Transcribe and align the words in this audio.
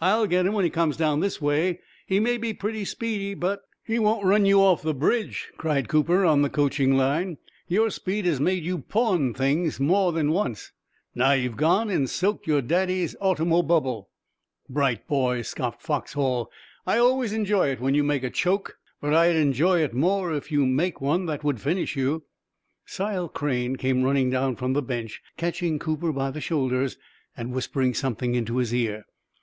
"I'll 0.00 0.26
get 0.26 0.46
him 0.46 0.54
when 0.54 0.64
he 0.64 0.70
comes 0.70 0.96
down 0.96 1.20
this 1.20 1.42
way. 1.42 1.78
He 2.06 2.18
may 2.18 2.38
be 2.38 2.54
pretty 2.54 2.86
speedy, 2.86 3.34
but" 3.34 3.60
"He 3.84 3.98
won't 3.98 4.24
run 4.24 4.50
off 4.50 4.80
the 4.80 4.94
bridge," 4.94 5.52
cried 5.58 5.90
Cooper, 5.90 6.24
on 6.24 6.40
the 6.40 6.48
coaching 6.48 6.96
line. 6.96 7.36
"Your 7.68 7.90
speed 7.90 8.24
has 8.24 8.40
made 8.40 8.64
you 8.64 8.78
pawn 8.78 9.34
things 9.34 9.78
more 9.78 10.10
than 10.12 10.30
once, 10.30 10.72
and 11.12 11.18
now 11.20 11.32
you've 11.32 11.58
gone 11.58 11.90
and 11.90 12.08
soaked 12.08 12.46
your 12.46 12.62
daddy's 12.62 13.14
automobubble." 13.20 14.06
"Bright 14.70 15.06
boy," 15.06 15.42
scoffed 15.42 15.82
Foxhall. 15.82 16.50
"I 16.86 16.96
always 16.96 17.34
enjoy 17.34 17.68
it 17.68 17.78
when 17.82 17.94
you 17.94 18.02
make 18.02 18.22
a 18.24 18.30
choke, 18.30 18.78
but 19.02 19.12
I'd 19.12 19.36
enjoy 19.36 19.80
it 19.82 19.92
more 19.92 20.32
if 20.32 20.50
you'd 20.50 20.64
make 20.68 21.02
one 21.02 21.26
that 21.26 21.44
would 21.44 21.60
finish 21.60 21.94
you." 21.94 22.22
Sile 22.86 23.28
Crane 23.28 23.76
came 23.76 24.02
running 24.02 24.30
down 24.30 24.56
from 24.56 24.72
the 24.72 24.80
bench, 24.80 25.20
catching 25.36 25.78
Cooper 25.78 26.10
by 26.10 26.30
the 26.30 26.40
shoulders 26.40 26.96
and 27.36 27.52
whispering 27.52 27.92
something 27.92 28.34
into 28.34 28.56
his 28.56 28.72
ear. 28.72 29.04